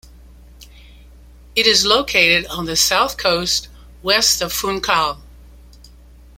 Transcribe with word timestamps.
It 1.55 1.67
is 1.67 1.85
located 1.85 2.47
on 2.47 2.65
the 2.65 2.75
south 2.75 3.17
coast, 3.19 3.67
west 4.01 4.41
of 4.41 4.51
Funchal. 4.51 5.21